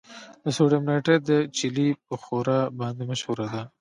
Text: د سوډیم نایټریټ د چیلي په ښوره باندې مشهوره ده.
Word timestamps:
د 0.43 0.45
سوډیم 0.57 0.83
نایټریټ 0.87 1.21
د 1.27 1.31
چیلي 1.57 1.87
په 2.07 2.13
ښوره 2.23 2.57
باندې 2.79 3.03
مشهوره 3.11 3.45
ده. 3.53 3.61